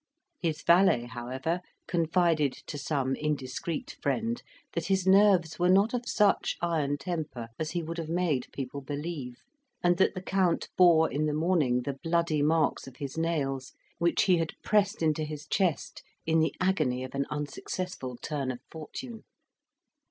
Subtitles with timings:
[0.39, 4.41] His valet, however, confided to some indiscreet friend
[4.73, 8.81] that his nerves were not of such iron temper as he would have made people
[8.81, 9.43] believe,
[9.83, 14.23] and that the count bore in the morning the bloody marks of his nails, which
[14.23, 19.23] he had pressed into his chest in the agony of an unsuccessful turn of fortune.